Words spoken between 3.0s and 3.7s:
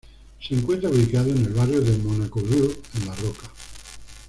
la Roca.